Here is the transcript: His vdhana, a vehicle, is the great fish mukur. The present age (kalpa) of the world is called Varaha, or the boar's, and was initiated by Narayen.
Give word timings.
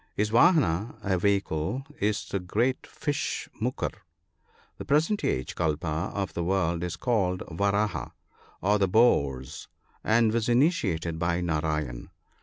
His 0.15 0.31
vdhana, 0.31 0.95
a 1.03 1.15
vehicle, 1.19 1.85
is 1.99 2.25
the 2.25 2.39
great 2.39 2.87
fish 2.87 3.47
mukur. 3.61 3.91
The 4.79 4.83
present 4.85 5.23
age 5.23 5.53
(kalpa) 5.53 6.11
of 6.15 6.33
the 6.33 6.43
world 6.43 6.83
is 6.83 6.95
called 6.95 7.41
Varaha, 7.51 8.13
or 8.61 8.79
the 8.79 8.87
boar's, 8.87 9.67
and 10.03 10.31
was 10.33 10.49
initiated 10.49 11.19
by 11.19 11.39
Narayen. 11.41 12.09